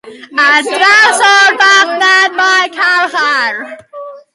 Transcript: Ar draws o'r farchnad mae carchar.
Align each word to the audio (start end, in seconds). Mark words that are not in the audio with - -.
Ar 0.45 0.63
draws 0.69 1.21
o'r 1.27 1.53
farchnad 1.61 2.41
mae 2.41 2.77
carchar. 2.83 3.65